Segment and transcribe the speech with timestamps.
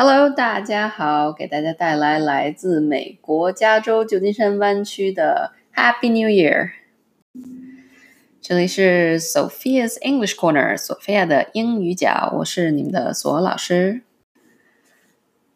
[0.00, 6.70] Hello，大家好，给大家带来来自美国加州旧金山湾区的 Happy New Year。
[8.40, 14.02] 这里是 Sophia's English Corner，索菲亚的英语角，我是你们的索老师。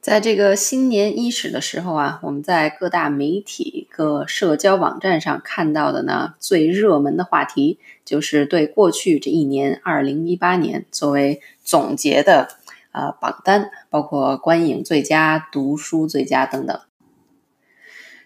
[0.01, 12.49] 在这个新年伊始的时候啊，我们在各大媒体、各社交网站上看到的呢，最热门的话题就是对过去这一年，二零一八年作为总结的
[12.93, 16.81] 呃榜单，包括观影最佳、读书最佳等等。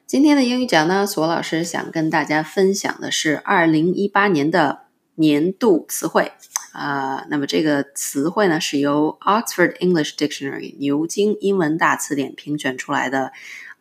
[0.07, 4.83] 今天的英语讲呢，索老师想跟大家分享的是二零一八年的
[5.15, 6.33] 年度词汇。
[6.73, 13.33] 啊，那么这个词汇呢，是由 Oxford English Dictionary 牛津英文大词典评选出来的，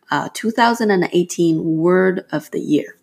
[0.06, 2.96] 啊，2018 Word of the Year。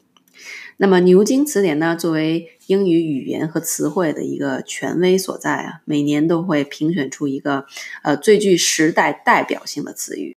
[0.78, 7.66] 那么牛津词典呢，作为英语语言和词汇的一个权威所在啊，每年都会评选出一个
[8.02, 10.34] 呃最具时代代表性的词语。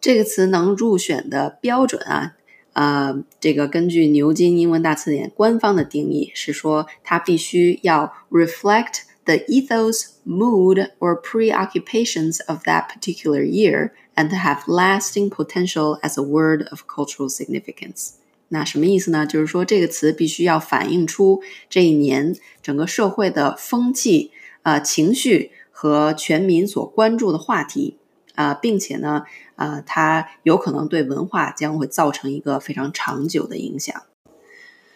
[0.00, 2.36] 这个词能入选的标准啊。
[2.72, 16.16] 呃，这个根据牛津英文大词典官方的定义是说，它必须要 reflect the ethos, mood, or preoccupations of that particular year and have lasting potential as
[16.16, 18.12] a word of cultural significance。
[18.48, 19.26] 那什么意思呢？
[19.26, 24.30] 就是说这个词必须要反映出这一年整个社会的风气、
[24.62, 27.96] 呃情绪和全民所关注的话题。
[28.34, 29.24] 啊，并且呢，
[29.56, 34.02] 啊，它有可能对文化将会造成一个非常长久的影响。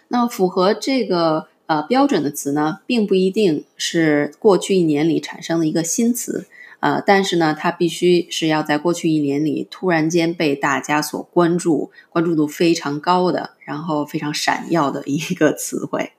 [0.06, 6.46] 那，符合这个呃标准的词呢，并不一定是过去一年里产生的一个新词，
[6.82, 16.10] 呃，但是呢，它必须是要在过去一年里突然间被大家所关注、关注度非常高的，然后非常闪耀的一个词汇。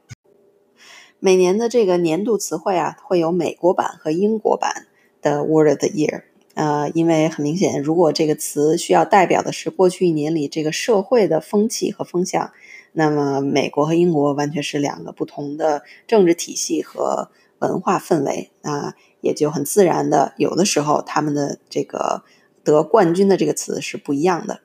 [1.19, 4.87] 每年的这个年度词汇啊，会有美国版和英国版
[5.21, 6.23] 的 Word of the Year。
[6.53, 12.51] 呃，因为很明显，如果这个词需要代表的是过去一年里这个社会的风气和风向，
[12.93, 17.29] 那么美国和英国完全是两个不同的政治体系和
[17.59, 22.23] 文化氛围，啊也就很自然的，有的时候他们的这个
[22.63, 24.59] 得冠军的这个词是不一样的。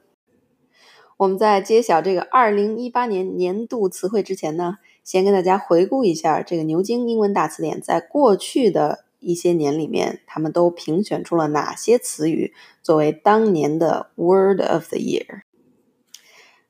[1.17, 9.07] 我们在揭晓这个二零一八年年度词汇之前呢，先跟大家回顾一下这个牛津英文大词典在过去的。
[9.21, 12.55] 一些年里面，他们都评选出了哪些词语
[12.85, 15.41] 作为当年的 Word of the Year？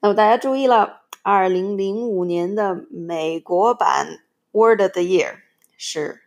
[0.00, 4.20] 那么大家注意了，二零零五年的美国版
[4.52, 5.34] Word of the Year
[5.76, 6.22] 是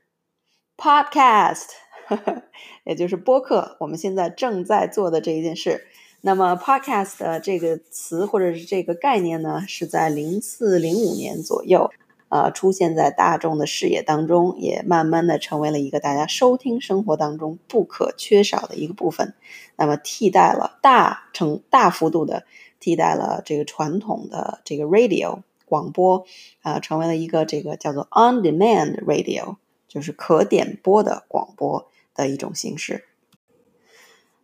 [0.77, 1.67] Podcast，
[2.85, 3.77] 也就是播客。
[3.79, 5.87] 我们现在正在做的这一件事。
[6.21, 11.91] 那么 Podcast 这个词或者是这个概念呢，是在零四零五年左右。
[12.29, 19.33] 呃，出现在大众的视野当中，也慢慢的成为了一个大家收听生活当中不可缺少的一个部分。
[19.75, 22.45] 那么，替代了大成大幅度的
[22.79, 26.25] 替代了这个传统的这个 radio 广播，
[26.61, 29.57] 啊，成为了一个这个叫做 on demand radio，
[29.91, 33.03] 就是可点播的广播的一种形式。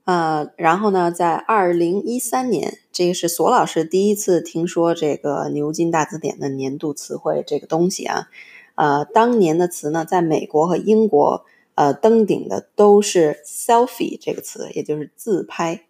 [0.04, 8.28] 呃，然后呢，在二零一三年，这个是索老师第一次听说这个牛津大字典的年度词汇这个东西啊。
[8.76, 15.86] 呃，当年的词呢，在美国和英国，呃，登顶的都是 selfie 这个词，也就是自拍。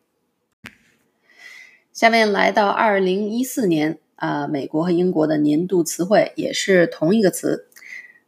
[1.92, 7.68] 下面来到二零一四年，啊，美国和英国的年度词汇也是同一个词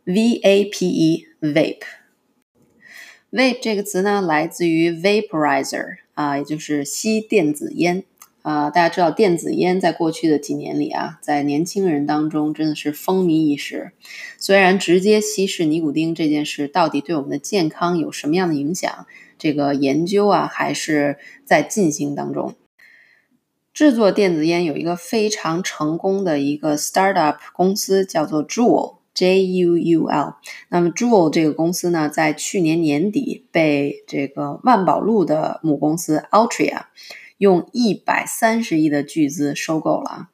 [0.09, 1.81] ，vape，vape。
[3.31, 8.03] vape 这个词呢，来自于 vaporizer 啊，也就是吸电子烟
[8.42, 8.72] 啊。
[8.72, 13.92] 大家知道，电子烟在过去的几年里啊，在年轻人当中真的是风靡一时。
[14.40, 19.06] 虽然直接吸食尼古丁这件事到底对我们的健康有什么样的影响，
[19.38, 22.56] 这个研究啊还是在进行当中。
[23.72, 28.98] 制作电子烟有一个非常成功的一个 startup 公司，叫做 Juul。
[29.25, 30.35] Juul，
[30.69, 36.84] 那么 Juul 这个公司呢，在去年年底被这个万宝路的母公司 Altria
[37.38, 40.29] 用一百三十亿的巨资收购了。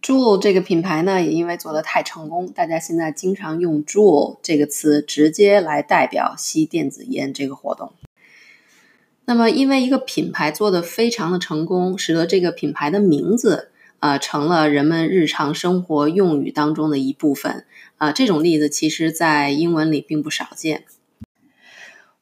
[0.00, 7.92] Juul 这个品牌呢，也因为做的太成功，大家现在经常用 Juul 这个词直接来代表吸电子烟这个活动。
[9.24, 13.71] 那么，因为一个品牌做的非常的成功，使得这个品牌的名字。
[14.02, 17.64] 啊，成了人们日常生活用语当中的一部分。
[17.98, 20.82] 啊，这种例子其实，在英文里并不少见。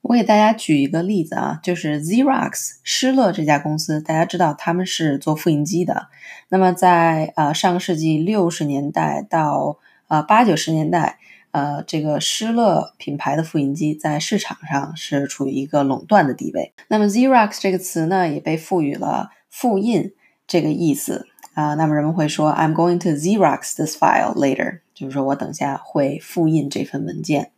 [0.02, 6.08] 我给大家举一个例子啊，就是 Xerox 施乐这家公司，大家知道他们是做复印机的。
[6.50, 9.78] 那么，在呃上个世纪六十年代到
[10.08, 11.18] 呃八九十年代，
[11.50, 16.74] 呃，这个施乐品牌的复印机在市场上是处于一个垄断的地位。
[16.88, 20.12] 那么 Xerox 这个词呢，也被赋予了复印
[20.46, 21.26] 这个意思
[21.60, 21.74] 啊。
[21.74, 27.50] 那么人们会说，I'm going to Xerox this file later，就是说我等下会复印这份文件。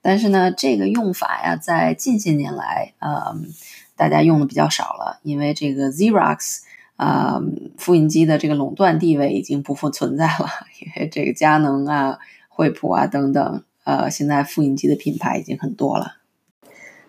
[0.00, 3.34] 但是呢，这个用法呀，在近些年来，呃，
[3.96, 6.58] 大家用的比较少了，因为这个 Xerox
[6.94, 7.40] 啊，
[7.76, 10.48] 复印机的这个垄断地位已经不复存在了。
[10.80, 12.18] 因为这个佳能啊、
[12.48, 16.15] 惠普啊等等，呃，现在复印机的品牌已经很多了。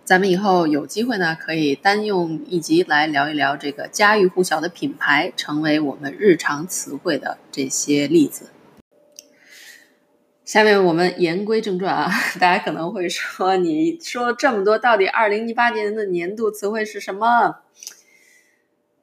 [0.07, 8.45] 咱们以后有机会呢，可以单用一集来聊一聊这个家喻户晓的品牌，成为我们日常词汇的这些例子。
[10.45, 12.09] 下面我们言归正传啊，
[12.39, 17.57] 大家可能会说，你说这么多，到底二零一八年的年度词汇是什么？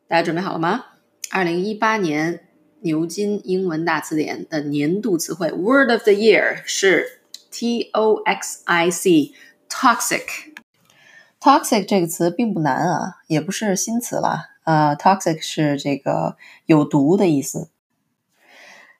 [0.08, 0.86] 大家准备好了吗？
[1.30, 2.48] 二零一八年
[2.80, 9.34] 牛津英文大词典的年度词汇 Word of the Year 是 T O X I C，toxic。
[9.68, 10.53] toxic
[11.44, 14.46] toxic 这个词并不难啊，也不是新词了。
[14.64, 17.68] 呃，toxic 是这个有毒的意思。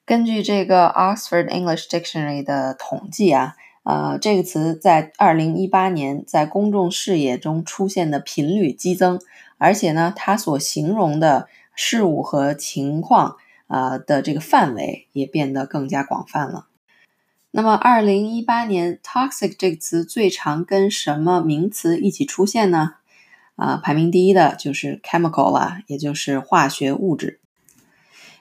[0.05, 9.19] 根据这个 Oxford English Dictionary 的统计啊，呃，这个词在二零一八年在公众视野中出现的频率激增，
[9.57, 13.37] 而且呢，它所形容的事物和情况
[13.69, 16.67] 啊的这个范围也变得更加广泛了。
[17.57, 22.95] 那么，二零一八年 toxic 这个词最常跟什么名词一起出现呢？
[23.55, 27.39] 啊，排名第一的就是 chemical 啦，也就是化学物质。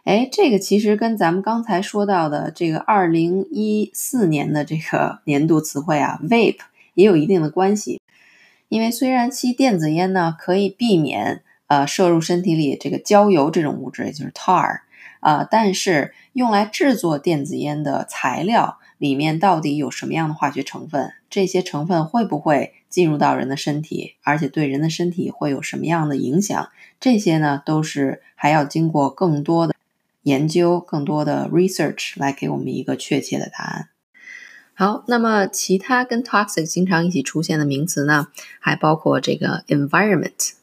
[0.04, 6.62] 哎，这个其实跟咱们刚才说到的这个二零一四年的这个年度词汇啊，vape
[6.96, 8.02] 也有一定的关系。
[8.68, 14.80] 因为虽然吸电子烟呢可以避免呃摄入身体里这个焦油这种物质，也就是 tar
[15.20, 21.12] 啊，但是用来制作电子烟的材料里面到底有什么样的化学成分？
[21.30, 24.16] 这些成分会不会进入到人的身体？
[24.24, 26.70] 而且对人的身体会有什么样的影响？
[27.02, 29.76] 这些呢都是还要经过更多的。
[30.22, 33.90] 研究更多的 research 来给我们一个确切的答案。
[34.74, 38.30] 好，那么其他跟 toxic 经常一起出现的名词呢，
[38.62, 40.54] 还包括这个 environment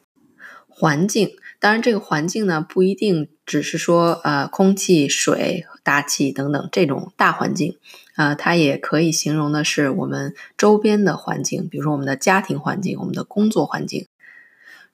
[0.67, 1.33] 环境。
[1.59, 7.76] 当然，这个环境呢不一定只是说呃空气、水、大气等等这种大环境
[8.14, 14.06] 呃，它也可以形容的是我们周边的环境，比如说我们的家庭环境、我们的工作环境。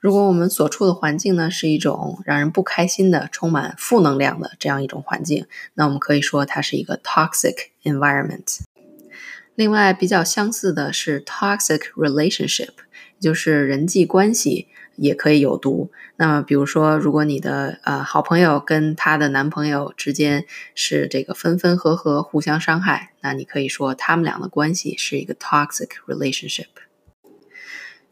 [0.00, 5.44] 如果我们所处的环境呢是一种让人不开心的、充满负能量的这样一种环境，
[5.74, 8.60] 那我们可以说它是一个 toxic environment。
[9.56, 12.70] 另外，比较相似的是 toxic relationship，
[13.18, 15.90] 就是人际关系也可以有毒。
[16.18, 20.44] 那么，比如说，如果你的呃好朋友跟她的男朋友之间
[20.74, 26.66] 是这个分分合合、互相伤害，那你可以说他们俩的关系是一个 toxic relationship。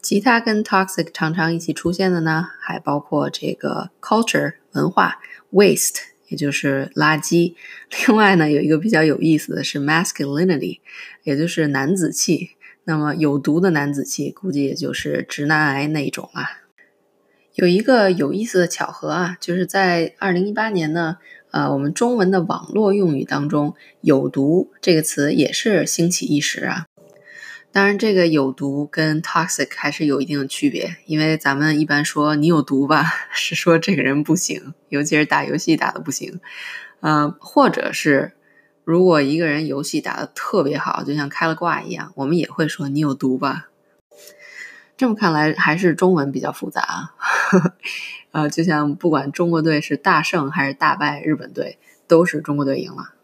[0.01, 5.19] 其他跟 toxic 常常一起出现的呢，还包括这个 culture 文化
[5.51, 7.53] ，waste 也就是垃圾。
[8.07, 10.79] 另外呢，有一个比较有意思的是 masculinity，
[11.23, 12.51] 也就是男子气。
[12.87, 16.61] 那么有毒的男子气，估计也就是直男癌那一种啦。
[17.55, 21.17] 有一个有意思的巧合啊，就是在二零一八年呢，
[21.51, 26.85] 呃，我们中文的网络用语当中，“有毒”这个词也是兴起一时啊。
[27.75, 33.03] 当然，这个有毒跟 toxic 还是有一定的区别，因为咱们一般说你有毒吧，
[33.35, 36.39] 是说这个人不行，尤其是打游戏打的不行，
[37.01, 38.31] 呃，或者是
[38.85, 43.67] 如果一个人游戏打的特别好，就像开了挂一样，我们也会说你有毒吧。
[44.95, 47.15] 这么看来，还是中文比较复杂啊。
[48.31, 51.77] 呃，就像不管中国队是大胜还是大败日本队，
[52.07, 53.14] 都是中国队赢了。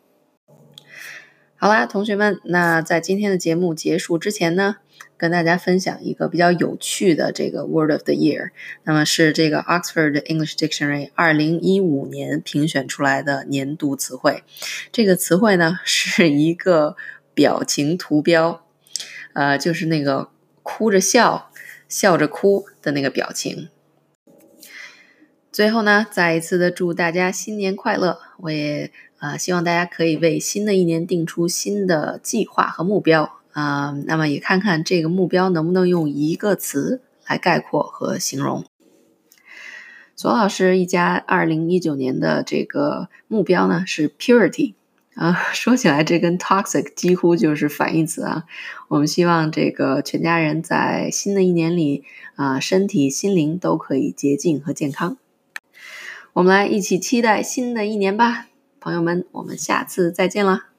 [1.64, 4.78] 好啦，同学们，那在今天的节目结束之前呢，
[5.16, 8.50] 跟大家分享一个比较有趣的这个 Word of the Year，
[8.84, 14.44] 那么是这个 Oxford English Dictionary 二零一五年评选出来的年度词汇。
[14.92, 16.96] 这个词汇呢是一个
[17.36, 18.66] 表情图标，
[19.34, 20.32] 呃，就是那个
[20.64, 21.52] 哭着笑、
[21.88, 23.70] 笑着哭的那个表情。
[25.52, 28.20] 最后呢，再一次的祝大家新年快乐！
[28.38, 28.92] 我也。
[29.22, 33.92] 啊，希望大家可以为新的一年定出新的计划和目标啊。
[34.08, 38.66] 那么也看看这个目标能不能用一个词来概括和形容。
[40.16, 44.74] 左老师一家二零一九年的这个目标呢是 purity
[45.14, 45.34] 啊。
[45.54, 48.46] 说起来，这跟 toxic 几乎就是反义词啊。
[48.88, 52.04] 我们希望这个全家人在新的一年里
[52.38, 55.18] 啊，身体心灵都可以洁净和健康。
[56.34, 58.48] 我们来一起期待新的一年吧。
[58.80, 60.71] 朋友们，我们下次再见了。